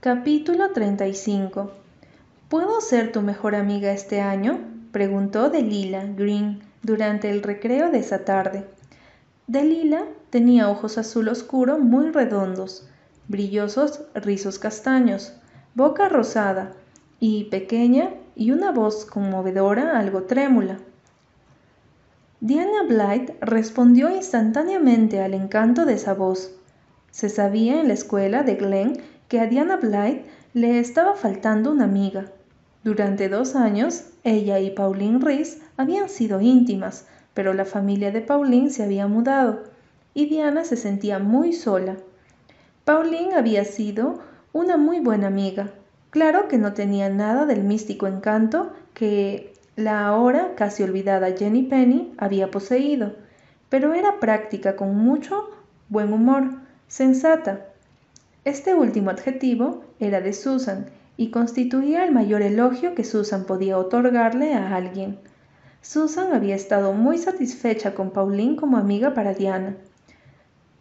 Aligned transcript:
Capítulo 0.00 0.70
35 0.70 1.72
¿Puedo 2.48 2.80
ser 2.80 3.10
tu 3.10 3.20
mejor 3.20 3.56
amiga 3.56 3.90
este 3.90 4.20
año? 4.20 4.60
preguntó 4.92 5.50
Delila 5.50 6.04
Green 6.04 6.60
durante 6.84 7.30
el 7.30 7.42
recreo 7.42 7.90
de 7.90 7.98
esa 7.98 8.24
tarde. 8.24 8.64
Delila 9.48 10.04
tenía 10.30 10.70
ojos 10.70 10.98
azul 10.98 11.26
oscuro 11.26 11.80
muy 11.80 12.12
redondos, 12.12 12.88
brillosos 13.26 14.02
rizos 14.14 14.60
castaños, 14.60 15.32
boca 15.74 16.08
rosada 16.08 16.74
y 17.18 17.46
pequeña 17.46 18.10
y 18.36 18.52
una 18.52 18.70
voz 18.70 19.04
conmovedora 19.04 19.98
algo 19.98 20.22
trémula. 20.22 20.78
Diana 22.40 22.84
Blythe 22.86 23.36
respondió 23.40 24.14
instantáneamente 24.14 25.20
al 25.20 25.34
encanto 25.34 25.84
de 25.84 25.94
esa 25.94 26.14
voz. 26.14 26.52
Se 27.10 27.28
sabía 27.28 27.80
en 27.80 27.88
la 27.88 27.94
escuela 27.94 28.44
de 28.44 28.54
Glen 28.54 29.17
que 29.28 29.40
a 29.40 29.46
Diana 29.46 29.76
Blythe 29.76 30.24
le 30.54 30.80
estaba 30.80 31.14
faltando 31.14 31.70
una 31.70 31.84
amiga. 31.84 32.32
Durante 32.82 33.28
dos 33.28 33.54
años, 33.54 34.06
ella 34.24 34.58
y 34.58 34.70
Pauline 34.70 35.20
Reese 35.20 35.60
habían 35.76 36.08
sido 36.08 36.40
íntimas, 36.40 37.06
pero 37.34 37.52
la 37.54 37.64
familia 37.64 38.10
de 38.10 38.22
Pauline 38.22 38.70
se 38.70 38.82
había 38.82 39.06
mudado 39.06 39.64
y 40.14 40.26
Diana 40.26 40.64
se 40.64 40.76
sentía 40.76 41.18
muy 41.18 41.52
sola. 41.52 41.96
Pauline 42.84 43.34
había 43.34 43.64
sido 43.64 44.20
una 44.52 44.76
muy 44.76 45.00
buena 45.00 45.26
amiga. 45.26 45.70
Claro 46.10 46.48
que 46.48 46.56
no 46.56 46.72
tenía 46.72 47.10
nada 47.10 47.44
del 47.44 47.62
místico 47.62 48.06
encanto 48.06 48.72
que 48.94 49.52
la 49.76 50.06
ahora 50.06 50.54
casi 50.56 50.82
olvidada 50.82 51.36
Jenny 51.36 51.64
Penny 51.64 52.14
había 52.16 52.50
poseído, 52.50 53.14
pero 53.68 53.92
era 53.92 54.18
práctica 54.18 54.74
con 54.74 54.96
mucho 54.96 55.50
buen 55.88 56.12
humor, 56.12 56.50
sensata. 56.88 57.66
Este 58.44 58.74
último 58.74 59.10
adjetivo 59.10 59.84
era 60.00 60.20
de 60.20 60.32
Susan 60.32 60.86
y 61.16 61.30
constituía 61.30 62.04
el 62.04 62.12
mayor 62.12 62.42
elogio 62.42 62.94
que 62.94 63.04
Susan 63.04 63.44
podía 63.44 63.78
otorgarle 63.78 64.54
a 64.54 64.74
alguien. 64.74 65.18
Susan 65.82 66.32
había 66.32 66.54
estado 66.54 66.92
muy 66.92 67.18
satisfecha 67.18 67.94
con 67.94 68.10
Pauline 68.10 68.56
como 68.56 68.76
amiga 68.76 69.14
para 69.14 69.34
Diana. 69.34 69.76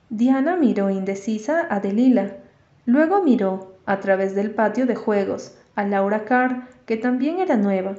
Diana 0.10 0.56
miró 0.56 0.90
indecisa 0.90 1.68
a 1.70 1.80
Delila, 1.80 2.38
luego 2.86 3.24
miró, 3.24 3.76
a 3.86 4.00
través 4.00 4.36
del 4.36 4.52
patio 4.52 4.86
de 4.86 4.96
juegos, 4.96 5.56
a 5.76 5.84
Laura 5.84 6.26
Carr, 6.26 6.68
que 6.86 6.98
también 6.98 7.40
era 7.40 7.58
nueva, 7.58 7.96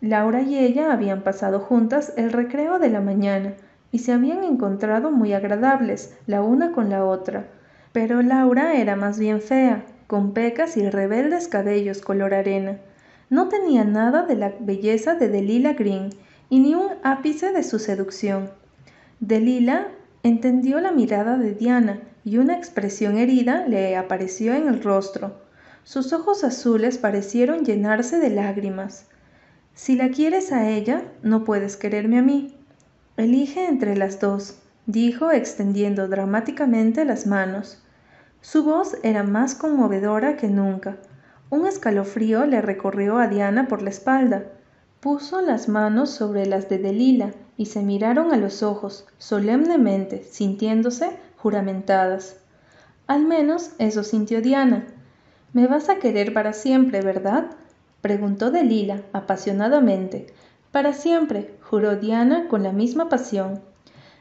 Laura 0.00 0.42
y 0.42 0.58
ella 0.58 0.92
habían 0.92 1.22
pasado 1.22 1.60
juntas 1.60 2.12
el 2.18 2.30
recreo 2.30 2.78
de 2.78 2.90
la 2.90 3.00
mañana 3.00 3.54
y 3.90 4.00
se 4.00 4.12
habían 4.12 4.44
encontrado 4.44 5.10
muy 5.10 5.32
agradables 5.32 6.14
la 6.26 6.42
una 6.42 6.72
con 6.72 6.90
la 6.90 7.06
otra. 7.06 7.46
Pero 7.94 8.22
Laura 8.22 8.74
era 8.74 8.96
más 8.96 9.20
bien 9.20 9.40
fea, 9.40 9.84
con 10.08 10.32
pecas 10.34 10.76
y 10.76 10.90
rebeldes 10.90 11.46
cabellos 11.46 12.00
color 12.00 12.34
arena. 12.34 12.78
No 13.30 13.48
tenía 13.48 13.84
nada 13.84 14.24
de 14.26 14.34
la 14.34 14.52
belleza 14.58 15.14
de 15.14 15.28
Delila 15.28 15.74
Green 15.74 16.10
y 16.50 16.58
ni 16.58 16.74
un 16.74 16.88
ápice 17.04 17.52
de 17.52 17.62
su 17.62 17.78
seducción. 17.78 18.50
Delila 19.20 19.86
entendió 20.24 20.80
la 20.80 20.90
mirada 20.90 21.38
de 21.38 21.54
Diana 21.54 22.00
y 22.24 22.38
una 22.38 22.56
expresión 22.56 23.16
herida 23.16 23.64
le 23.68 23.96
apareció 23.96 24.54
en 24.54 24.66
el 24.66 24.82
rostro. 24.82 25.36
Sus 25.84 26.12
ojos 26.12 26.42
azules 26.42 26.98
parecieron 26.98 27.64
llenarse 27.64 28.18
de 28.18 28.30
lágrimas. 28.30 29.06
Si 29.74 29.94
la 29.94 30.08
quieres 30.08 30.50
a 30.50 30.68
ella, 30.68 31.04
no 31.22 31.44
puedes 31.44 31.76
quererme 31.76 32.18
a 32.18 32.22
mí. 32.22 32.56
Elige 33.16 33.68
entre 33.68 33.96
las 33.96 34.18
dos, 34.18 34.58
dijo 34.86 35.30
extendiendo 35.30 36.08
dramáticamente 36.08 37.04
las 37.04 37.28
manos. 37.28 37.83
Su 38.44 38.62
voz 38.62 38.98
era 39.02 39.22
más 39.22 39.54
conmovedora 39.54 40.36
que 40.36 40.48
nunca. 40.48 40.98
Un 41.48 41.66
escalofrío 41.66 42.44
le 42.44 42.60
recorrió 42.60 43.16
a 43.16 43.26
Diana 43.26 43.68
por 43.68 43.80
la 43.80 43.88
espalda. 43.88 44.44
Puso 45.00 45.40
las 45.40 45.66
manos 45.66 46.10
sobre 46.10 46.44
las 46.44 46.68
de 46.68 46.76
Delila 46.76 47.30
y 47.56 47.66
se 47.66 47.80
miraron 47.80 48.34
a 48.34 48.36
los 48.36 48.62
ojos, 48.62 49.06
solemnemente, 49.16 50.24
sintiéndose 50.24 51.16
juramentadas. 51.38 52.36
Al 53.06 53.24
menos 53.24 53.70
eso 53.78 54.04
sintió 54.04 54.42
Diana. 54.42 54.84
Me 55.54 55.66
vas 55.66 55.88
a 55.88 55.96
querer 55.96 56.34
para 56.34 56.52
siempre, 56.52 57.00
¿verdad? 57.00 57.46
preguntó 58.02 58.50
Delila 58.50 59.00
apasionadamente. 59.14 60.26
Para 60.70 60.92
siempre, 60.92 61.54
juró 61.62 61.96
Diana 61.96 62.48
con 62.48 62.62
la 62.62 62.72
misma 62.72 63.08
pasión. 63.08 63.62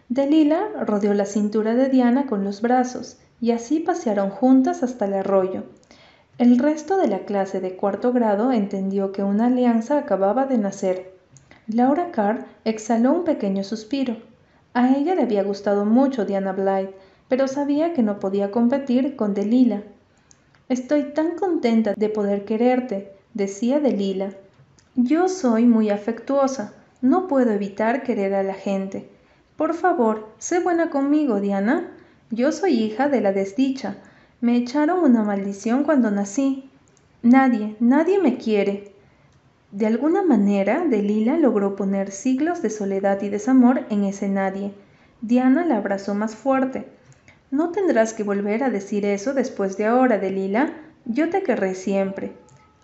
Delila 0.08 0.62
rodeó 0.80 1.14
la 1.14 1.26
cintura 1.26 1.76
de 1.76 1.90
Diana 1.90 2.26
con 2.26 2.46
los 2.46 2.62
brazos, 2.62 3.18
y 3.44 3.52
así 3.52 3.82
pasearon 3.82 4.30
juntas 4.30 4.84
hasta 4.84 5.04
el 5.04 5.16
arroyo. 5.16 5.64
El 6.38 6.60
resto 6.60 6.96
de 6.96 7.10
la 7.10 7.26
clase 7.26 7.60
de 7.60 7.76
cuarto 7.76 8.14
grado 8.14 8.54
entendió 8.54 9.12
que 9.12 9.22
una 9.22 9.48
alianza 9.48 9.98
acababa 9.98 10.46
de 10.46 10.58
nacer. 10.58 11.12
Laura 11.68 12.12
Carr 12.12 12.46
exhaló 12.64 13.12
un 13.12 13.26
pequeño 13.26 13.66
suspiro. 13.66 14.16
A 14.74 14.96
ella 14.96 15.14
le 15.14 15.24
había 15.24 15.44
gustado 15.44 15.84
mucho 15.84 16.24
Diana 16.24 16.54
Blythe, 16.54 16.96
pero 17.28 17.50
sabía 17.50 17.92
que 17.92 18.02
no 18.02 18.18
podía 18.18 18.50
competir 18.50 19.18
con 19.18 19.34
Delila. 19.34 19.84
Estoy 20.70 21.12
tan 21.12 21.36
contenta 21.36 21.96
de 21.98 22.08
poder 22.08 22.46
quererte, 22.46 23.12
decía 23.34 23.82
Delila. 23.82 24.30
Yo 24.96 25.28
soy 25.28 25.66
muy 25.66 25.90
afectuosa, 25.90 26.76
no 27.02 27.28
puedo 27.28 27.52
evitar 27.52 28.04
querer 28.04 28.36
a 28.36 28.44
la 28.44 28.54
gente. 28.54 29.10
Por 29.58 29.74
favor, 29.74 30.30
sé 30.38 30.62
buena 30.62 30.90
conmigo, 30.90 31.42
Diana. 31.42 31.92
Yo 32.32 32.52
soy 32.52 32.74
hija 32.74 33.10
de 33.10 33.22
la 33.22 33.32
desdicha. 33.32 33.98
Me 34.42 34.58
echaron 34.58 35.04
una 35.04 35.24
maldición 35.24 35.84
cuando 35.84 36.12
nací. 36.12 36.70
Nadie, 37.22 37.76
nadie 37.80 38.20
me 38.20 38.38
quiere. 38.38 38.94
De 39.72 39.88
alguna 39.88 40.24
manera, 40.24 40.86
Delila 40.88 41.38
logró 41.38 41.76
poner 41.76 42.12
siglos 42.12 42.62
de 42.62 42.70
soledad 42.70 43.22
y 43.22 43.30
desamor 43.30 43.86
en 43.90 44.04
ese 44.04 44.30
nadie. 44.30 44.74
Diana 45.22 45.66
la 45.66 45.78
abrazó 45.78 46.14
más 46.14 46.36
fuerte. 46.36 46.88
No 47.50 47.72
tendrás 47.72 48.14
que 48.14 48.24
volver 48.24 48.64
a 48.64 48.70
decir 48.70 49.06
eso 49.06 49.34
después 49.34 49.78
de 49.78 49.86
ahora, 49.86 50.18
Delila. 50.18 50.74
Yo 51.06 51.30
te 51.30 51.44
querré 51.44 51.76
siempre. 51.76 52.34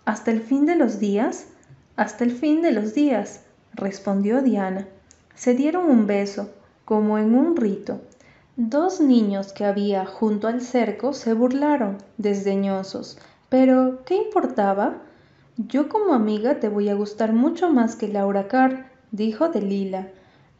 ¿Hasta 0.04 0.30
el 0.30 0.40
fin 0.40 0.66
de 0.66 0.76
los 0.76 0.98
días? 0.98 1.46
Hasta 1.96 2.24
el 2.24 2.32
fin 2.32 2.62
de 2.62 2.72
los 2.72 2.94
días, 2.94 3.42
respondió 3.74 4.42
Diana. 4.42 4.88
Se 5.34 5.54
dieron 5.54 5.90
un 5.90 6.06
beso, 6.06 6.50
como 6.84 7.18
en 7.18 7.34
un 7.34 7.56
rito. 7.56 8.00
Dos 8.62 9.00
niños 9.00 9.54
que 9.54 9.64
había 9.64 10.04
junto 10.04 10.46
al 10.46 10.60
cerco 10.60 11.14
se 11.14 11.32
burlaron, 11.32 11.96
desdeñosos. 12.18 13.16
Pero, 13.48 14.04
¿qué 14.04 14.16
importaba? 14.16 14.98
Yo 15.56 15.88
como 15.88 16.12
amiga 16.12 16.60
te 16.60 16.68
voy 16.68 16.90
a 16.90 16.94
gustar 16.94 17.32
mucho 17.32 17.70
más 17.70 17.96
que 17.96 18.06
Laura 18.06 18.48
Carr, 18.48 18.84
dijo 19.12 19.48
Delila. 19.48 20.08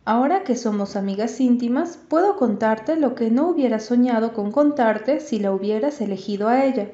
Ahora 0.06 0.44
que 0.44 0.56
somos 0.56 0.96
amigas 0.96 1.40
íntimas, 1.40 1.98
puedo 2.08 2.38
contarte 2.38 2.96
lo 2.96 3.14
que 3.14 3.30
no 3.30 3.50
hubiera 3.50 3.78
soñado 3.78 4.32
con 4.32 4.50
contarte 4.50 5.20
si 5.20 5.38
la 5.38 5.52
hubieras 5.52 6.00
elegido 6.00 6.48
a 6.48 6.64
ella. 6.64 6.88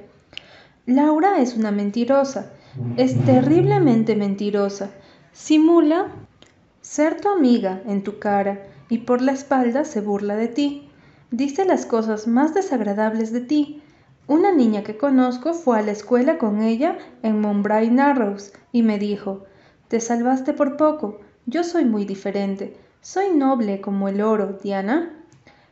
Laura 0.87 1.41
es 1.41 1.57
una 1.57 1.71
mentirosa, 1.71 2.51
es 2.97 3.17
terriblemente 3.25 4.17
mentirosa. 4.17 4.91
Simula 5.33 6.09
ser 6.81 7.21
tu 7.21 7.29
amiga 7.29 7.81
en 7.87 8.03
tu 8.03 8.19
cara 8.19 8.67
y 8.89 8.99
por 8.99 9.23
la 9.23 9.31
espalda 9.31 9.85
se 9.85 10.01
burla 10.01 10.35
de 10.35 10.49
ti. 10.49 10.86
Dice 11.31 11.65
las 11.65 11.87
cosas 11.87 12.27
más 12.27 12.55
desagradables 12.55 13.33
de 13.33 13.41
ti. 13.41 13.83
Una 14.27 14.53
niña 14.53 14.83
que 14.83 14.97
conozco 14.97 15.55
fue 15.55 15.79
a 15.79 15.83
la 15.83 15.93
escuela 15.93 16.39
con 16.39 16.63
ella 16.63 16.99
en 17.23 17.41
Montbray 17.41 17.91
Narrows 17.91 18.53
y 18.73 18.83
me 18.83 18.99
dijo, 18.99 19.45
te 19.89 20.01
salvaste 20.01 20.53
por 20.53 20.77
poco, 20.77 21.21
yo 21.47 21.63
soy 21.63 21.85
muy 21.85 22.05
diferente, 22.05 22.77
soy 23.01 23.31
noble 23.31 23.81
como 23.81 24.09
el 24.09 24.21
oro, 24.21 24.59
Diana. 24.63 25.25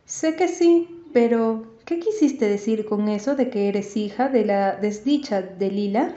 Sé 0.04 0.37
que 0.37 0.47
sí, 0.47 1.03
pero 1.12 1.75
¿Qué 1.84 2.00
quisiste 2.00 2.48
decir 2.48 2.87
con 2.87 3.09
eso 3.09 3.37
de 3.37 3.50
que 3.50 3.69
eres 3.69 3.94
hija 3.98 4.31
de 4.31 4.47
la 4.47 4.76
desdicha 4.76 5.43
de 5.43 5.70
Lila? 5.70 6.14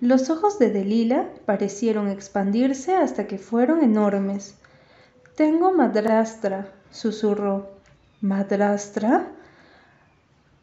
Los 0.00 0.30
ojos 0.30 0.60
de 0.60 0.70
Delila 0.70 1.28
parecieron 1.46 2.08
expandirse 2.08 2.94
hasta 2.94 3.26
que 3.26 3.36
fueron 3.36 3.82
enormes. 3.82 4.54
Tengo 5.34 5.72
madrastra, 5.72 6.72
susurró. 6.92 7.79
¿Madrastra? 8.22 9.28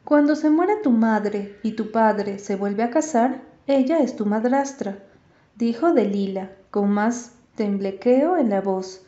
Cuando 0.03 0.35
se 0.35 0.51
muere 0.51 0.75
tu 0.83 0.91
madre 0.91 1.57
y 1.63 1.71
tu 1.71 1.91
padre 1.91 2.37
se 2.37 2.55
vuelve 2.55 2.83
a 2.83 2.91
casar, 2.91 3.41
ella 3.65 3.97
es 3.97 4.15
tu 4.15 4.27
madrastra, 4.27 4.99
dijo 5.55 5.91
Delila, 5.91 6.51
con 6.69 6.91
más 6.91 7.31
temblequeo 7.55 8.37
en 8.37 8.51
la 8.51 8.61
voz. 8.61 9.01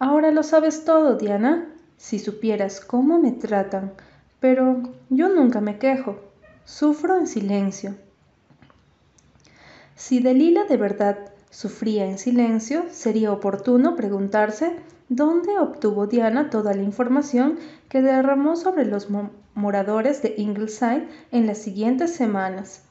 Ahora 0.00 0.32
lo 0.32 0.42
sabes 0.42 0.84
todo, 0.84 1.16
Diana. 1.16 1.68
Si 1.96 2.18
supieras 2.18 2.80
cómo 2.80 3.20
me 3.20 3.30
tratan, 3.30 3.92
pero 4.40 4.82
yo 5.08 5.28
nunca 5.28 5.60
me 5.60 5.78
quejo, 5.78 6.18
sufro 6.64 7.16
en 7.16 7.28
silencio. 7.28 7.94
Si 9.94 10.18
Delila 10.18 10.64
de 10.64 10.76
verdad 10.76 11.16
sufría 11.50 12.06
en 12.06 12.18
silencio, 12.18 12.86
sería 12.90 13.30
oportuno 13.30 13.94
preguntarse 13.94 14.74
dónde 15.08 15.58
obtuvo 15.58 16.06
Diana 16.06 16.50
toda 16.50 16.74
la 16.74 16.82
información 16.82 17.58
que 17.88 18.02
derramó 18.02 18.56
sobre 18.56 18.84
los 18.84 19.08
moradores 19.54 20.22
de 20.22 20.34
Ingleside 20.38 21.08
en 21.30 21.46
las 21.46 21.58
siguientes 21.58 22.14
semanas. 22.14 22.82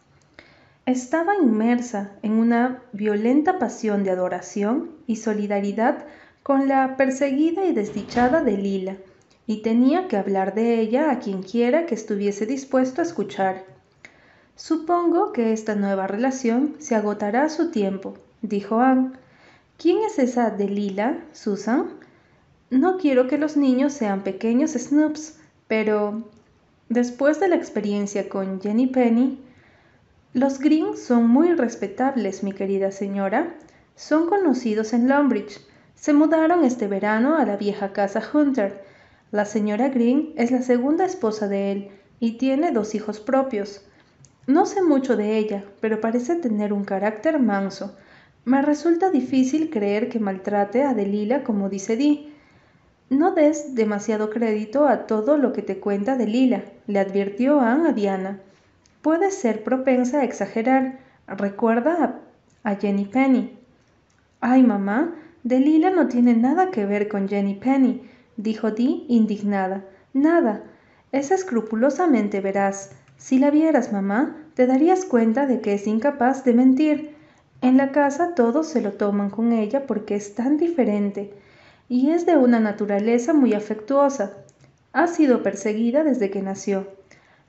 Estaba 0.86 1.36
inmersa 1.36 2.12
en 2.22 2.34
una 2.34 2.82
violenta 2.92 3.58
pasión 3.58 4.04
de 4.04 4.12
adoración 4.12 4.92
y 5.08 5.16
solidaridad 5.16 6.06
con 6.44 6.68
la 6.68 6.98
perseguida 6.98 7.66
y 7.66 7.74
desdichada 7.74 8.44
de 8.44 8.58
Lila, 8.58 8.98
y 9.48 9.62
tenía 9.62 10.08
que 10.08 10.18
hablar 10.18 10.54
de 10.54 10.80
ella 10.80 11.10
a 11.12 11.20
quien 11.20 11.42
quiera 11.42 11.86
que 11.86 11.96
estuviese 11.96 12.46
dispuesto 12.46 13.02
a 13.02 13.06
escuchar. 13.06 13.64
Supongo 14.56 15.32
que 15.32 15.52
esta 15.52 15.76
nueva 15.76 16.06
relación 16.06 16.76
se 16.80 16.96
agotará 16.96 17.44
a 17.44 17.50
su 17.50 17.72
tiempo, 17.72 18.14
dijo 18.42 18.80
Anne. 18.80 19.12
¿Quién 19.78 20.04
es 20.04 20.20
esa 20.20 20.50
de 20.52 20.70
Lila, 20.70 21.18
Susan? 21.32 22.03
No 22.70 22.98
quiero 22.98 23.28
que 23.28 23.38
los 23.38 23.58
niños 23.58 23.94
sean 23.94 24.24
pequeños 24.24 24.72
snoops, 24.72 25.40
pero 25.68 26.24
después 26.90 27.40
de 27.40 27.48
la 27.48 27.56
experiencia 27.56 28.30
con 28.30 28.62
Jenny 28.62 28.88
Penny, 28.88 29.40
los 30.34 30.58
Green 30.58 30.98
son 30.98 31.28
muy 31.30 31.54
respetables, 31.54 32.42
mi 32.42 32.54
querida 32.54 32.92
señora. 32.92 33.54
Son 33.96 34.28
conocidos 34.28 34.94
en 34.94 35.08
Longbridge. 35.08 35.62
Se 35.94 36.12
mudaron 36.12 36.64
este 36.64 36.88
verano 36.88 37.38
a 37.38 37.46
la 37.46 37.56
vieja 37.56 37.94
casa 37.94 38.20
Hunter. 38.34 38.84
La 39.30 39.46
señora 39.46 39.90
Green 39.90 40.34
es 40.36 40.50
la 40.50 40.64
segunda 40.64 41.06
esposa 41.06 41.48
de 41.48 41.72
él 41.72 41.92
y 42.20 42.40
tiene 42.40 42.72
dos 42.72 42.96
hijos 42.96 43.20
propios. 43.20 43.86
No 44.48 44.66
sé 44.66 44.82
mucho 44.82 45.16
de 45.16 45.38
ella, 45.38 45.64
pero 45.80 46.02
parece 46.02 46.36
tener 46.36 46.74
un 46.74 46.84
carácter 46.84 47.40
manso. 47.40 47.96
Me 48.44 48.64
resulta 48.64 49.12
difícil 49.12 49.70
creer 49.70 50.10
que 50.10 50.20
maltrate 50.20 50.82
a 50.82 50.96
Delila 50.96 51.44
como 51.44 51.70
dice 51.70 51.96
Dee. 51.96 52.33
No 53.10 53.32
des 53.32 53.76
demasiado 53.76 54.30
crédito 54.30 54.88
a 54.88 55.06
todo 55.06 55.38
lo 55.38 55.54
que 55.54 55.62
te 55.62 55.80
cuenta 55.80 56.16
Delila, 56.18 56.64
le 56.88 57.00
advirtió 57.00 57.60
Anne 57.60 57.90
a 57.90 57.94
Diana 57.94 58.40
puede 59.04 59.32
ser 59.32 59.64
propensa 59.64 60.22
a 60.22 60.24
exagerar. 60.24 60.98
Recuerda 61.28 62.22
a, 62.64 62.76
Jenny 62.76 63.06
Penny. 63.06 63.56
Ay, 64.40 64.64
mamá, 64.64 65.14
Delila 65.44 65.92
no 65.92 66.08
tiene 66.08 66.34
nada 66.34 66.72
que 66.72 66.86
ver 66.86 67.10
con 67.10 67.28
Jenny 67.28 67.54
Penny, 67.56 68.02
dijo 68.38 68.72
Dee 68.72 69.06
indignada. 69.10 69.86
Nada. 70.14 70.64
Es 71.12 71.32
escrupulosamente 71.32 72.40
veraz. 72.40 72.92
Si 73.18 73.38
la 73.40 73.52
vieras, 73.52 73.92
mamá, 73.92 74.38
te 74.56 74.66
darías 74.66 75.06
cuenta 75.06 75.46
de 75.46 75.60
que 75.60 75.74
es 75.74 75.86
incapaz 75.86 76.46
de 76.46 76.54
mentir. 76.54 77.16
En 77.62 77.78
la 77.78 77.92
casa 77.92 78.36
todos 78.36 78.68
se 78.68 78.82
lo 78.82 78.94
toman 78.94 79.30
con 79.30 79.52
ella 79.52 79.86
porque 79.86 80.16
es 80.16 80.34
tan 80.34 80.58
diferente 80.58 81.34
y 81.90 82.12
es 82.12 82.26
de 82.26 82.38
una 82.38 82.60
naturaleza 82.60 83.34
muy 83.34 83.54
afectuosa. 83.54 84.34
Ha 84.94 85.08
sido 85.08 85.44
perseguida 85.44 86.04
desde 86.04 86.30
que 86.30 86.42
nació. 86.42 86.88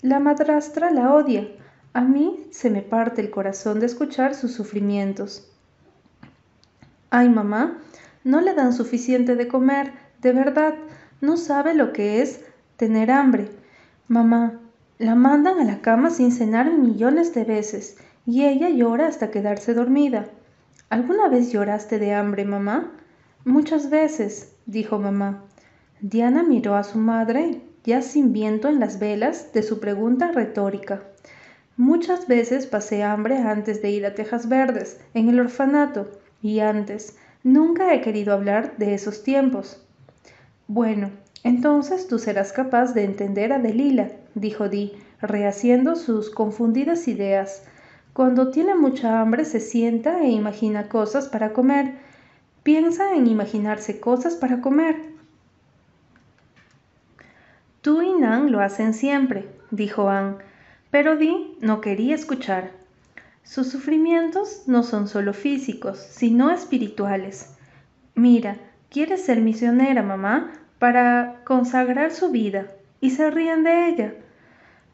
La 0.02 0.18
madrastra 0.18 0.90
la 0.90 1.14
odia. 1.14 1.48
A 1.92 2.00
mí 2.02 2.46
se 2.50 2.70
me 2.70 2.82
parte 2.82 3.20
el 3.20 3.30
corazón 3.30 3.80
de 3.80 3.86
escuchar 3.86 4.34
sus 4.34 4.52
sufrimientos. 4.52 5.50
Ay, 7.10 7.28
mamá, 7.28 7.78
no 8.24 8.40
le 8.40 8.54
dan 8.54 8.72
suficiente 8.72 9.36
de 9.36 9.46
comer, 9.46 9.92
de 10.20 10.32
verdad, 10.32 10.74
no 11.20 11.36
sabe 11.36 11.74
lo 11.74 11.92
que 11.92 12.22
es 12.22 12.40
tener 12.76 13.10
hambre. 13.10 13.48
Mamá, 14.08 14.60
la 14.98 15.14
mandan 15.14 15.60
a 15.60 15.64
la 15.64 15.80
cama 15.80 16.10
sin 16.10 16.32
cenar 16.32 16.70
millones 16.72 17.34
de 17.34 17.44
veces 17.44 17.96
y 18.26 18.44
ella 18.44 18.68
llora 18.68 19.06
hasta 19.06 19.30
quedarse 19.30 19.74
dormida. 19.74 20.26
¿Alguna 20.88 21.28
vez 21.28 21.52
lloraste 21.52 21.98
de 21.98 22.14
hambre, 22.14 22.44
mamá? 22.44 22.92
Muchas 23.44 23.90
veces, 23.90 24.54
dijo 24.64 24.98
mamá. 24.98 25.44
Diana 26.00 26.42
miró 26.42 26.76
a 26.76 26.84
su 26.84 26.98
madre 26.98 27.60
ya 27.84 28.00
sin 28.00 28.32
viento 28.32 28.68
en 28.68 28.80
las 28.80 28.98
velas 28.98 29.52
de 29.52 29.62
su 29.62 29.80
pregunta 29.80 30.32
retórica. 30.32 31.02
Muchas 31.76 32.26
veces 32.26 32.66
pasé 32.66 33.02
hambre 33.02 33.36
antes 33.36 33.82
de 33.82 33.90
ir 33.90 34.06
a 34.06 34.14
Tejas 34.14 34.48
Verdes, 34.48 34.98
en 35.12 35.28
el 35.28 35.40
orfanato, 35.40 36.10
y 36.40 36.60
antes. 36.60 37.16
Nunca 37.42 37.92
he 37.92 38.00
querido 38.00 38.32
hablar 38.32 38.76
de 38.78 38.94
esos 38.94 39.22
tiempos. 39.22 39.84
Bueno, 40.66 41.10
entonces 41.42 42.08
tú 42.08 42.18
serás 42.18 42.52
capaz 42.52 42.94
de 42.94 43.04
entender 43.04 43.52
a 43.52 43.58
Delila, 43.58 44.08
dijo 44.34 44.70
Dee, 44.70 44.92
rehaciendo 45.20 45.96
sus 45.96 46.30
confundidas 46.30 47.06
ideas. 47.08 47.64
Cuando 48.14 48.50
tiene 48.50 48.74
mucha 48.74 49.20
hambre 49.20 49.44
se 49.44 49.60
sienta 49.60 50.22
e 50.22 50.30
imagina 50.30 50.88
cosas 50.88 51.28
para 51.28 51.52
comer. 51.52 51.92
Piensa 52.64 53.14
en 53.14 53.26
imaginarse 53.26 54.00
cosas 54.00 54.36
para 54.36 54.62
comer. 54.62 54.96
Tú 57.82 58.00
y 58.00 58.14
Nan 58.14 58.50
lo 58.50 58.60
hacen 58.60 58.94
siempre, 58.94 59.46
dijo 59.70 60.08
Anne, 60.08 60.38
pero 60.90 61.16
Dee 61.16 61.58
no 61.60 61.82
quería 61.82 62.14
escuchar. 62.14 62.70
Sus 63.42 63.68
sufrimientos 63.68 64.62
no 64.66 64.82
son 64.82 65.08
solo 65.08 65.34
físicos, 65.34 65.98
sino 65.98 66.50
espirituales. 66.50 67.54
Mira, 68.14 68.56
quiere 68.88 69.18
ser 69.18 69.42
misionera, 69.42 70.02
mamá, 70.02 70.52
para 70.78 71.42
consagrar 71.44 72.12
su 72.12 72.30
vida, 72.30 72.68
y 73.02 73.10
se 73.10 73.30
ríen 73.30 73.62
de 73.64 73.90
ella. 73.90 74.14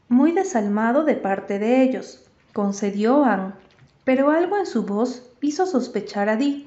Muy 0.09 0.33
desalmado 0.33 1.05
de 1.05 1.15
parte 1.15 1.61
de 1.61 1.85
ellos, 1.85 2.29
concedió 2.53 3.25
Anne, 3.25 3.53
pero 4.03 4.31
algo 4.31 4.59
en 4.59 4.67
su 4.67 4.85
voz 4.85 5.31
hizo 5.41 5.67
sospechar 5.67 6.29
a 6.29 6.35
Dee. 6.35 6.67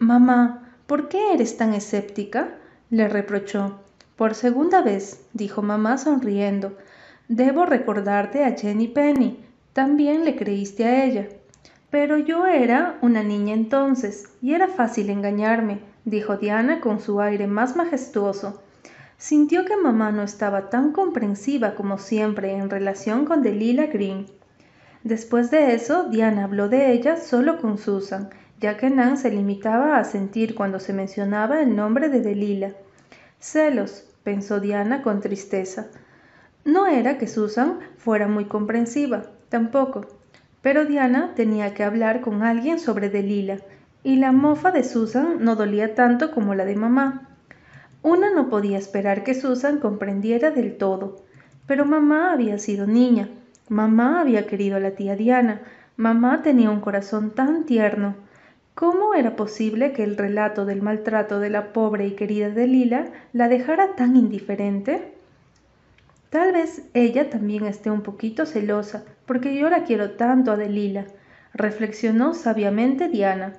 Mamá, 0.00 0.74
¿por 0.86 1.08
qué 1.08 1.32
eres 1.34 1.56
tan 1.56 1.74
escéptica? 1.74 2.50
le 2.88 3.08
reprochó. 3.08 3.80
Por 4.14 4.34
segunda 4.34 4.80
vez, 4.80 5.26
dijo 5.32 5.60
mamá 5.60 5.98
sonriendo, 5.98 6.76
debo 7.26 7.66
recordarte 7.66 8.44
a 8.44 8.56
Jenny 8.56 8.86
Penny. 8.86 9.44
También 9.72 10.24
le 10.24 10.36
creíste 10.36 10.84
a 10.84 11.04
ella. 11.04 11.28
Pero 11.90 12.16
yo 12.16 12.46
era 12.46 12.98
una 13.02 13.24
niña 13.24 13.54
entonces, 13.54 14.28
y 14.40 14.54
era 14.54 14.68
fácil 14.68 15.10
engañarme, 15.10 15.80
dijo 16.04 16.36
Diana 16.36 16.80
con 16.80 17.00
su 17.00 17.20
aire 17.20 17.48
más 17.48 17.74
majestuoso. 17.74 18.62
Sintió 19.16 19.64
que 19.64 19.76
mamá 19.76 20.12
no 20.12 20.22
estaba 20.22 20.70
tan 20.70 20.92
comprensiva 20.92 21.74
como 21.74 21.98
siempre 21.98 22.52
en 22.52 22.70
relación 22.70 23.24
con 23.24 23.42
Delila 23.42 23.86
Green. 23.86 24.26
Después 25.02 25.50
de 25.50 25.74
eso, 25.74 26.04
Diana 26.04 26.44
habló 26.44 26.68
de 26.68 26.92
ella 26.92 27.16
solo 27.16 27.60
con 27.60 27.78
Susan, 27.78 28.30
ya 28.60 28.76
que 28.76 28.90
Nan 28.90 29.18
se 29.18 29.30
limitaba 29.30 29.98
a 29.98 30.04
sentir 30.04 30.54
cuando 30.54 30.80
se 30.80 30.92
mencionaba 30.92 31.60
el 31.60 31.76
nombre 31.76 32.08
de 32.08 32.20
Delila. 32.20 32.72
Celos, 33.38 34.04
pensó 34.24 34.60
Diana 34.60 35.02
con 35.02 35.20
tristeza. 35.20 35.88
No 36.64 36.86
era 36.86 37.18
que 37.18 37.28
Susan 37.28 37.78
fuera 37.96 38.26
muy 38.26 38.46
comprensiva, 38.46 39.24
tampoco, 39.48 40.06
pero 40.60 40.84
Diana 40.84 41.32
tenía 41.34 41.72
que 41.72 41.84
hablar 41.84 42.20
con 42.20 42.42
alguien 42.42 42.78
sobre 42.78 43.08
Delila, 43.08 43.58
y 44.02 44.16
la 44.16 44.32
mofa 44.32 44.70
de 44.70 44.84
Susan 44.84 45.44
no 45.44 45.56
dolía 45.56 45.94
tanto 45.94 46.30
como 46.30 46.54
la 46.54 46.64
de 46.64 46.76
mamá. 46.76 47.28
Una 48.02 48.30
no 48.30 48.48
podía 48.48 48.78
esperar 48.78 49.24
que 49.24 49.34
Susan 49.34 49.78
comprendiera 49.78 50.50
del 50.50 50.76
todo, 50.76 51.24
pero 51.66 51.84
mamá 51.84 52.32
había 52.32 52.58
sido 52.58 52.86
niña, 52.86 53.28
mamá 53.68 54.20
había 54.20 54.46
querido 54.46 54.76
a 54.76 54.80
la 54.80 54.92
tía 54.92 55.16
Diana, 55.16 55.62
mamá 55.96 56.42
tenía 56.42 56.70
un 56.70 56.80
corazón 56.80 57.30
tan 57.30 57.64
tierno, 57.64 58.14
¿Cómo 58.78 59.12
era 59.12 59.34
posible 59.34 59.92
que 59.92 60.04
el 60.04 60.16
relato 60.16 60.64
del 60.64 60.82
maltrato 60.82 61.40
de 61.40 61.50
la 61.50 61.72
pobre 61.72 62.06
y 62.06 62.12
querida 62.12 62.48
Delila 62.48 63.06
la 63.32 63.48
dejara 63.48 63.96
tan 63.96 64.14
indiferente? 64.14 65.14
Tal 66.30 66.52
vez 66.52 66.88
ella 66.94 67.28
también 67.28 67.66
esté 67.66 67.90
un 67.90 68.02
poquito 68.02 68.46
celosa, 68.46 69.02
porque 69.26 69.58
yo 69.58 69.68
la 69.68 69.82
quiero 69.82 70.12
tanto 70.12 70.52
a 70.52 70.56
Delila, 70.56 71.06
reflexionó 71.54 72.34
sabiamente 72.34 73.08
Diana. 73.08 73.54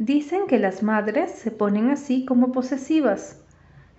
Dicen 0.00 0.48
que 0.48 0.58
las 0.58 0.82
madres 0.82 1.30
se 1.30 1.52
ponen 1.52 1.88
así 1.90 2.24
como 2.24 2.50
posesivas. 2.50 3.40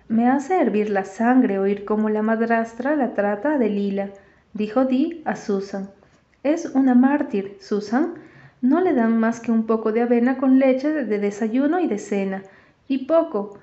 Me 0.08 0.28
hace 0.28 0.60
hervir 0.60 0.90
la 0.90 1.06
sangre 1.06 1.60
oír 1.60 1.86
cómo 1.86 2.10
la 2.10 2.20
madrastra 2.20 2.94
la 2.94 3.14
trata 3.14 3.54
a 3.54 3.58
Delila, 3.58 4.10
dijo 4.52 4.84
Dee 4.84 5.22
a 5.24 5.34
Susan. 5.34 5.88
Es 6.42 6.66
una 6.74 6.94
mártir, 6.94 7.56
Susan, 7.58 8.16
no 8.62 8.80
le 8.80 8.94
dan 8.94 9.18
más 9.18 9.40
que 9.40 9.50
un 9.50 9.66
poco 9.66 9.92
de 9.92 10.02
avena 10.02 10.38
con 10.38 10.60
leche 10.60 10.88
de 10.88 11.18
desayuno 11.18 11.80
y 11.80 11.88
de 11.88 11.98
cena, 11.98 12.44
y 12.86 13.06
poco, 13.06 13.58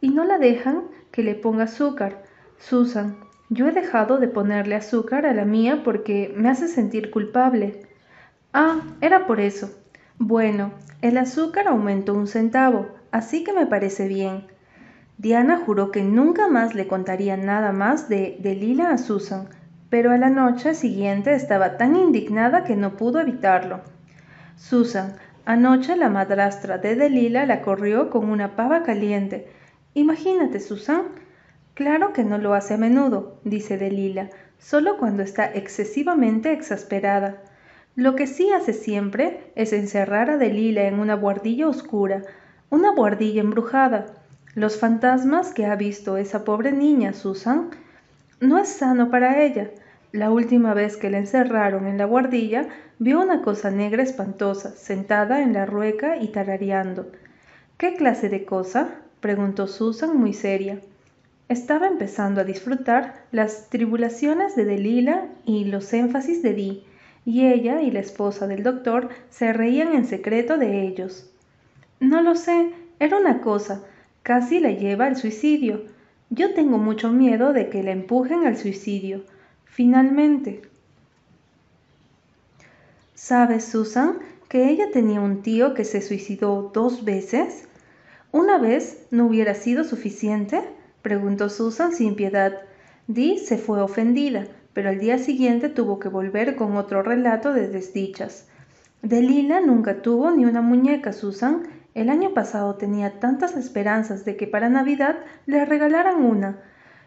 y 0.00 0.08
no 0.08 0.24
la 0.24 0.38
dejan 0.38 0.84
que 1.12 1.22
le 1.22 1.34
ponga 1.34 1.64
azúcar. 1.64 2.24
Susan, 2.58 3.18
yo 3.50 3.68
he 3.68 3.72
dejado 3.72 4.16
de 4.18 4.26
ponerle 4.26 4.74
azúcar 4.74 5.26
a 5.26 5.34
la 5.34 5.44
mía 5.44 5.82
porque 5.84 6.32
me 6.34 6.48
hace 6.48 6.66
sentir 6.66 7.10
culpable. 7.10 7.82
Ah, 8.54 8.80
era 9.02 9.26
por 9.26 9.38
eso. 9.38 9.70
Bueno, 10.18 10.72
el 11.02 11.18
azúcar 11.18 11.68
aumentó 11.68 12.14
un 12.14 12.26
centavo, 12.26 12.88
así 13.12 13.44
que 13.44 13.52
me 13.52 13.66
parece 13.66 14.08
bien. 14.08 14.46
Diana 15.18 15.62
juró 15.64 15.90
que 15.90 16.02
nunca 16.02 16.48
más 16.48 16.74
le 16.74 16.88
contaría 16.88 17.36
nada 17.36 17.72
más 17.72 18.08
de, 18.08 18.38
de 18.40 18.54
Lila 18.54 18.92
a 18.92 18.98
Susan, 18.98 19.48
pero 19.90 20.10
a 20.10 20.16
la 20.16 20.30
noche 20.30 20.74
siguiente 20.74 21.34
estaba 21.34 21.76
tan 21.76 21.96
indignada 21.96 22.64
que 22.64 22.76
no 22.76 22.96
pudo 22.96 23.20
evitarlo. 23.20 23.82
Susan, 24.58 25.14
anoche 25.44 25.94
la 25.94 26.08
madrastra 26.08 26.78
de 26.78 26.96
Delila 26.96 27.46
la 27.46 27.62
corrió 27.62 28.10
con 28.10 28.28
una 28.28 28.56
pava 28.56 28.82
caliente. 28.82 29.46
Imagínate, 29.94 30.58
Susan. 30.58 31.02
Claro 31.74 32.12
que 32.12 32.24
no 32.24 32.38
lo 32.38 32.54
hace 32.54 32.74
a 32.74 32.76
menudo, 32.76 33.38
dice 33.44 33.78
Delila, 33.78 34.30
solo 34.58 34.98
cuando 34.98 35.22
está 35.22 35.46
excesivamente 35.46 36.52
exasperada. 36.52 37.40
Lo 37.94 38.16
que 38.16 38.26
sí 38.26 38.50
hace 38.50 38.72
siempre 38.72 39.52
es 39.54 39.72
encerrar 39.72 40.28
a 40.28 40.38
Delila 40.38 40.82
en 40.88 40.98
una 40.98 41.14
buhardilla 41.14 41.68
oscura, 41.68 42.22
una 42.68 42.90
buhardilla 42.90 43.40
embrujada. 43.40 44.06
Los 44.54 44.76
fantasmas 44.76 45.54
que 45.54 45.66
ha 45.66 45.76
visto 45.76 46.16
esa 46.16 46.42
pobre 46.44 46.72
niña, 46.72 47.12
Susan, 47.12 47.70
no 48.40 48.58
es 48.58 48.68
sano 48.68 49.08
para 49.08 49.40
ella. 49.40 49.70
La 50.18 50.32
última 50.32 50.74
vez 50.74 50.96
que 50.96 51.10
la 51.10 51.18
encerraron 51.18 51.86
en 51.86 51.96
la 51.96 52.04
buhardilla, 52.04 52.66
vio 52.98 53.20
una 53.20 53.40
cosa 53.40 53.70
negra 53.70 54.02
espantosa, 54.02 54.72
sentada 54.72 55.44
en 55.44 55.52
la 55.52 55.64
rueca 55.64 56.16
y 56.16 56.26
tarareando. 56.32 57.06
¿Qué 57.76 57.94
clase 57.94 58.28
de 58.28 58.44
cosa? 58.44 58.96
preguntó 59.20 59.68
Susan 59.68 60.16
muy 60.16 60.32
seria. 60.32 60.80
Estaba 61.48 61.86
empezando 61.86 62.40
a 62.40 62.44
disfrutar 62.44 63.14
las 63.30 63.70
tribulaciones 63.70 64.56
de 64.56 64.64
Delila 64.64 65.28
y 65.44 65.66
los 65.66 65.92
énfasis 65.92 66.42
de 66.42 66.52
Dee 66.52 66.82
y 67.24 67.46
ella 67.46 67.80
y 67.80 67.92
la 67.92 68.00
esposa 68.00 68.48
del 68.48 68.64
doctor 68.64 69.10
se 69.30 69.52
reían 69.52 69.94
en 69.94 70.04
secreto 70.04 70.58
de 70.58 70.82
ellos. 70.82 71.30
No 72.00 72.22
lo 72.22 72.34
sé, 72.34 72.72
era 72.98 73.18
una 73.18 73.40
cosa, 73.40 73.84
casi 74.24 74.58
la 74.58 74.72
lleva 74.72 75.06
al 75.06 75.14
suicidio. 75.16 75.82
Yo 76.28 76.54
tengo 76.54 76.76
mucho 76.76 77.12
miedo 77.12 77.52
de 77.52 77.68
que 77.68 77.84
la 77.84 77.92
empujen 77.92 78.48
al 78.48 78.56
suicidio. 78.56 79.22
Finalmente. 79.78 80.62
¿Sabes, 83.14 83.62
Susan, 83.62 84.18
que 84.48 84.70
ella 84.70 84.90
tenía 84.92 85.20
un 85.20 85.42
tío 85.42 85.72
que 85.74 85.84
se 85.84 86.02
suicidó 86.02 86.72
dos 86.74 87.04
veces? 87.04 87.68
¿Una 88.32 88.58
vez 88.58 89.06
no 89.12 89.26
hubiera 89.26 89.54
sido 89.54 89.84
suficiente? 89.84 90.64
preguntó 91.00 91.48
Susan 91.48 91.92
sin 91.92 92.16
piedad. 92.16 92.54
Dee 93.06 93.38
se 93.38 93.56
fue 93.56 93.80
ofendida 93.80 94.48
pero 94.72 94.88
al 94.88 94.98
día 94.98 95.18
siguiente 95.18 95.68
tuvo 95.68 96.00
que 96.00 96.08
volver 96.08 96.56
con 96.56 96.76
otro 96.76 97.04
relato 97.04 97.52
de 97.52 97.68
desdichas. 97.68 98.48
Delila 99.02 99.60
nunca 99.60 100.02
tuvo 100.02 100.32
ni 100.32 100.44
una 100.44 100.60
muñeca, 100.60 101.12
Susan. 101.12 101.62
El 101.94 102.10
año 102.10 102.34
pasado 102.34 102.74
tenía 102.74 103.20
tantas 103.20 103.56
esperanzas 103.56 104.24
de 104.24 104.36
que 104.36 104.48
para 104.48 104.70
Navidad 104.70 105.18
le 105.46 105.64
regalaran 105.64 106.24
una. 106.24 106.58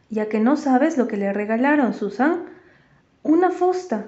Ya 0.10 0.30
que 0.30 0.40
no 0.40 0.56
sabes 0.56 0.98
lo 0.98 1.10
que 1.10 1.18
le 1.18 1.34
regalaron, 1.34 1.94
Susan. 1.94 2.46
Una 3.24 3.52
fusta. 3.52 4.08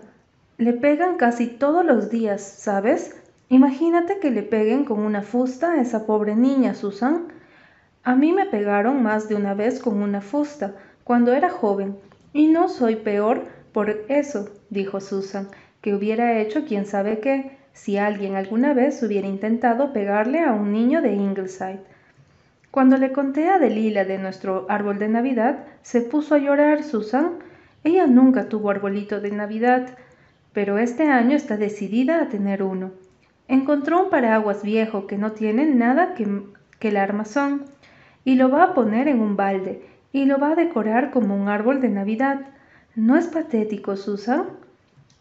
Le 0.58 0.74
pegan 0.74 1.18
casi 1.18 1.48
todos 1.48 1.86
los 1.86 2.10
días, 2.10 2.42
¿sabes? 2.42 3.16
Imagínate 3.50 4.20
que 4.20 4.32
le 4.32 4.42
peguen 4.42 4.86
con 4.86 5.00
una 5.00 5.22
fusta 5.22 5.74
a 5.74 5.82
esa 5.82 6.06
pobre 6.08 6.36
niña, 6.36 6.74
Susan. 6.74 7.28
A 8.04 8.16
mí 8.16 8.34
me 8.34 8.48
pegaron 8.48 9.04
más 9.04 9.30
de 9.30 9.36
una 9.36 9.54
vez 9.54 9.80
con 9.80 10.02
una 10.02 10.22
fusta, 10.22 10.74
cuando 11.04 11.34
era 11.34 11.50
joven, 11.50 11.96
y 12.34 12.48
no 12.48 12.70
soy 12.70 12.96
peor 12.96 13.44
por 13.72 13.90
eso, 14.10 14.50
dijo 14.70 15.00
Susan, 15.00 15.48
que 15.82 15.94
hubiera 15.94 16.40
hecho 16.40 16.66
quién 16.66 16.86
sabe 16.86 17.20
qué 17.20 17.58
si 17.74 17.98
alguien 17.98 18.36
alguna 18.36 18.74
vez 18.74 19.02
hubiera 19.04 19.28
intentado 19.28 19.94
pegarle 19.94 20.40
a 20.40 20.54
un 20.54 20.72
niño 20.72 21.02
de 21.02 21.14
Ingleside. 21.14 21.82
Cuando 22.72 22.98
le 22.98 23.12
conté 23.12 23.50
a 23.50 23.60
Delila 23.60 24.06
de 24.06 24.18
nuestro 24.18 24.66
árbol 24.70 24.98
de 24.98 25.08
Navidad, 25.08 25.66
se 25.84 26.02
puso 26.02 26.34
a 26.34 26.40
llorar 26.40 26.84
Susan. 26.84 27.34
Ella 27.84 28.08
nunca 28.08 28.48
tuvo 28.48 28.70
arbolito 28.70 29.20
de 29.20 29.32
Navidad, 29.32 29.98
pero 30.54 30.78
este 30.78 31.10
año 31.10 31.36
está 31.36 31.58
decidida 31.58 32.22
a 32.22 32.30
tener 32.30 32.64
uno. 32.64 32.92
Encontró 33.48 34.04
un 34.04 34.10
paraguas 34.10 34.64
viejo 34.64 35.06
que 35.08 35.18
no 35.18 35.34
tiene 35.34 35.66
nada 35.66 36.14
que, 36.14 36.44
que 36.80 36.90
el 36.90 36.98
armazón 36.98 37.66
y 38.24 38.36
lo 38.36 38.50
va 38.50 38.64
a 38.64 38.74
poner 38.74 39.08
en 39.08 39.20
un 39.20 39.36
balde 39.36 39.86
y 40.14 40.26
lo 40.26 40.40
va 40.40 40.52
a 40.52 40.56
decorar 40.56 41.12
como 41.12 41.36
un 41.36 41.50
árbol 41.50 41.82
de 41.82 41.90
Navidad. 41.90 42.42
¿No 42.96 43.18
es 43.18 43.28
patético, 43.28 43.98
Susan? 43.98 44.46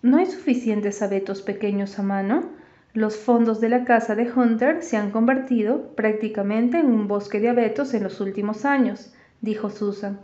¿No 0.03 0.19
hay 0.19 0.27
suficientes 0.27 1.03
abetos 1.03 1.43
pequeños 1.43 1.99
a 1.99 2.03
mano? 2.03 2.51
Los 2.93 3.17
fondos 3.17 3.61
de 3.61 3.71
la 3.71 3.85
casa 3.85 4.15
de 4.15 4.31
Hunter 4.31 4.83
se 4.83 4.99
han 4.99 5.11
convertido 5.11 5.95
prácticamente 5.97 6.79
en 6.79 6.87
un 6.87 7.09
bosque 7.09 7.41
de 7.41 7.49
abetos 7.49 7.95
en 7.95 8.03
los 8.03 8.21
últimos 8.21 8.67
años, 8.67 9.15
dijo 9.41 9.71
Susan. 9.71 10.21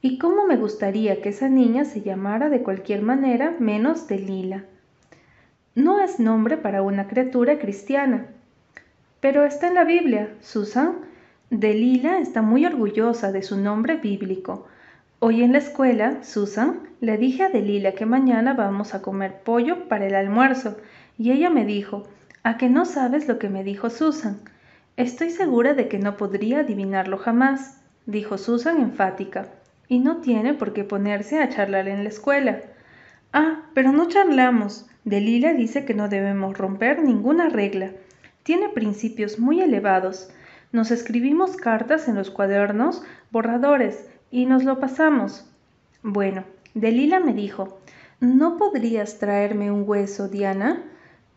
Y 0.00 0.18
cómo 0.18 0.46
me 0.46 0.56
gustaría 0.56 1.20
que 1.20 1.30
esa 1.30 1.48
niña 1.48 1.84
se 1.84 2.02
llamara 2.02 2.48
de 2.48 2.62
cualquier 2.62 3.02
manera 3.02 3.56
menos 3.58 4.06
de 4.06 4.18
Lila. 4.18 4.64
No 5.74 6.00
es 6.00 6.20
nombre 6.20 6.56
para 6.56 6.82
una 6.82 7.08
criatura 7.08 7.58
cristiana. 7.58 8.26
Pero 9.20 9.44
está 9.44 9.66
en 9.66 9.74
la 9.74 9.84
Biblia, 9.84 10.28
Susan. 10.40 10.98
Delila 11.50 12.20
está 12.20 12.42
muy 12.42 12.64
orgullosa 12.66 13.32
de 13.32 13.42
su 13.42 13.56
nombre 13.56 13.96
bíblico. 13.96 14.66
Hoy 15.18 15.42
en 15.42 15.52
la 15.52 15.58
escuela, 15.58 16.22
Susan, 16.22 16.80
le 17.00 17.16
dije 17.16 17.42
a 17.42 17.48
Delila 17.48 17.92
que 17.92 18.06
mañana 18.06 18.54
vamos 18.54 18.94
a 18.94 19.02
comer 19.02 19.40
pollo 19.42 19.88
para 19.88 20.06
el 20.06 20.14
almuerzo, 20.14 20.76
y 21.18 21.32
ella 21.32 21.50
me 21.50 21.64
dijo, 21.64 22.04
¿a 22.44 22.56
que 22.56 22.68
no 22.68 22.84
sabes 22.84 23.26
lo 23.26 23.40
que 23.40 23.48
me 23.48 23.64
dijo 23.64 23.90
Susan? 23.90 24.38
Estoy 24.96 25.30
segura 25.30 25.74
de 25.74 25.88
que 25.88 25.98
no 25.98 26.16
podría 26.16 26.60
adivinarlo 26.60 27.18
jamás, 27.18 27.80
dijo 28.06 28.38
Susan 28.38 28.80
enfática, 28.80 29.48
y 29.88 29.98
no 29.98 30.18
tiene 30.18 30.54
por 30.54 30.72
qué 30.72 30.84
ponerse 30.84 31.40
a 31.40 31.48
charlar 31.48 31.88
en 31.88 32.04
la 32.04 32.10
escuela. 32.10 32.60
Ah, 33.32 33.62
pero 33.74 33.92
no 33.92 34.08
charlamos. 34.08 34.86
Delila 35.04 35.54
dice 35.54 35.84
que 35.84 35.94
no 35.94 36.08
debemos 36.08 36.56
romper 36.56 37.02
ninguna 37.02 37.48
regla. 37.48 37.92
Tiene 38.42 38.68
principios 38.68 39.38
muy 39.38 39.60
elevados. 39.60 40.30
Nos 40.72 40.90
escribimos 40.90 41.56
cartas 41.56 42.08
en 42.08 42.14
los 42.14 42.30
cuadernos, 42.30 43.02
borradores, 43.30 44.06
y 44.30 44.44
nos 44.44 44.64
lo 44.64 44.78
pasamos. 44.78 45.50
Bueno, 46.02 46.44
Delila 46.74 47.20
me 47.20 47.32
dijo, 47.32 47.80
¿no 48.20 48.58
podrías 48.58 49.18
traerme 49.18 49.72
un 49.72 49.84
hueso, 49.86 50.28
Diana? 50.28 50.82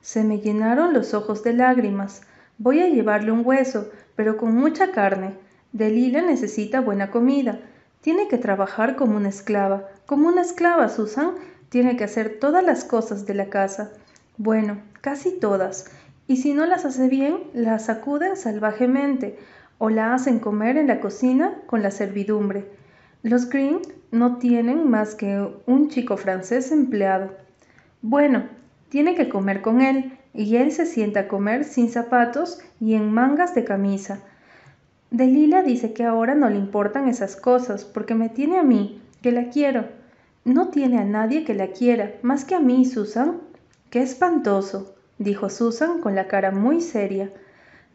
Se 0.01 0.23
me 0.23 0.39
llenaron 0.39 0.93
los 0.93 1.13
ojos 1.13 1.43
de 1.43 1.53
lágrimas. 1.53 2.23
Voy 2.57 2.81
a 2.81 2.89
llevarle 2.89 3.31
un 3.31 3.45
hueso, 3.45 3.89
pero 4.15 4.35
con 4.35 4.55
mucha 4.55 4.91
carne. 4.91 5.35
Delila 5.71 6.21
necesita 6.21 6.81
buena 6.81 7.09
comida. 7.11 7.59
Tiene 8.01 8.27
que 8.27 8.37
trabajar 8.37 8.95
como 8.95 9.17
una 9.17 9.29
esclava. 9.29 9.87
Como 10.05 10.27
una 10.27 10.41
esclava, 10.41 10.89
Susan. 10.89 11.35
Tiene 11.69 11.95
que 11.95 12.03
hacer 12.03 12.39
todas 12.39 12.63
las 12.63 12.83
cosas 12.83 13.25
de 13.25 13.33
la 13.33 13.49
casa. 13.49 13.91
Bueno, 14.37 14.81
casi 15.01 15.39
todas 15.39 15.85
y 16.31 16.37
si 16.37 16.53
no 16.53 16.65
las 16.65 16.85
hace 16.85 17.09
bien, 17.09 17.39
la 17.53 17.77
sacuden 17.77 18.37
salvajemente 18.37 19.37
o 19.79 19.89
la 19.89 20.13
hacen 20.13 20.39
comer 20.39 20.77
en 20.77 20.87
la 20.87 21.01
cocina 21.01 21.57
con 21.65 21.81
la 21.81 21.91
servidumbre. 21.91 22.69
Los 23.21 23.49
Green 23.49 23.81
no 24.11 24.37
tienen 24.37 24.89
más 24.89 25.13
que 25.13 25.45
un 25.65 25.89
chico 25.89 26.15
francés 26.15 26.71
empleado. 26.71 27.31
Bueno, 28.01 28.45
tiene 28.87 29.13
que 29.13 29.27
comer 29.27 29.61
con 29.61 29.81
él, 29.81 30.17
y 30.33 30.55
él 30.55 30.71
se 30.71 30.85
sienta 30.85 31.19
a 31.19 31.27
comer 31.27 31.65
sin 31.65 31.89
zapatos 31.89 32.59
y 32.79 32.93
en 32.93 33.11
mangas 33.11 33.53
de 33.53 33.65
camisa. 33.65 34.21
Delila 35.11 35.61
dice 35.61 35.93
que 35.93 36.05
ahora 36.05 36.35
no 36.35 36.49
le 36.49 36.57
importan 36.57 37.07
esas 37.07 37.35
cosas 37.35 37.85
porque 37.85 38.15
me 38.15 38.29
tiene 38.29 38.57
a 38.57 38.63
mí, 38.63 39.01
que 39.21 39.31
la 39.31 39.49
quiero. 39.49 39.85
No 40.45 40.69
tiene 40.69 40.97
a 40.97 41.05
nadie 41.05 41.43
que 41.43 41.53
la 41.53 41.67
quiera, 41.67 42.13
más 42.23 42.45
que 42.45 42.55
a 42.55 42.59
mí, 42.59 42.85
Susan. 42.85 43.41
Qué 43.89 44.01
espantoso 44.01 44.95
dijo 45.23 45.49
Susan 45.49 46.01
con 46.01 46.15
la 46.15 46.27
cara 46.27 46.51
muy 46.51 46.81
seria. 46.81 47.29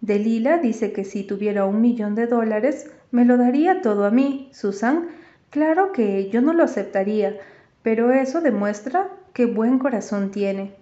Delila 0.00 0.58
dice 0.58 0.92
que 0.92 1.04
si 1.04 1.24
tuviera 1.24 1.64
un 1.64 1.80
millón 1.80 2.14
de 2.14 2.26
dólares, 2.26 2.90
me 3.10 3.24
lo 3.24 3.36
daría 3.36 3.82
todo 3.82 4.04
a 4.04 4.10
mí, 4.10 4.48
Susan. 4.52 5.08
Claro 5.50 5.92
que 5.92 6.30
yo 6.30 6.40
no 6.42 6.52
lo 6.52 6.64
aceptaría, 6.64 7.36
pero 7.82 8.12
eso 8.12 8.40
demuestra 8.40 9.08
qué 9.32 9.46
buen 9.46 9.78
corazón 9.78 10.30
tiene. 10.30 10.74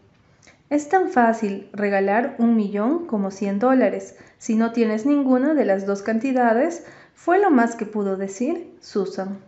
Es 0.74 0.88
tan 0.88 1.08
fácil 1.08 1.68
regalar 1.72 2.34
un 2.40 2.56
millón 2.56 3.06
como 3.06 3.30
cien 3.30 3.60
dólares. 3.60 4.16
Si 4.38 4.56
no 4.56 4.72
tienes 4.72 5.06
ninguna 5.06 5.54
de 5.54 5.64
las 5.64 5.86
dos 5.86 6.02
cantidades, 6.02 6.84
fue 7.14 7.38
lo 7.38 7.52
más 7.52 7.76
que 7.76 7.86
pudo 7.86 8.16
decir 8.16 8.76
Susan. 8.80 9.38